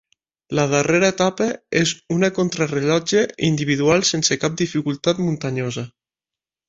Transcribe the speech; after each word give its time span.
La 0.59 0.63
darrera 0.69 1.09
etapa 1.13 1.49
és 1.81 1.91
una 2.15 2.29
contrarellotge 2.39 3.23
individual 3.51 4.05
sense 4.13 4.39
cap 4.45 4.57
dificultat 4.63 5.23
muntanyosa. 5.27 5.85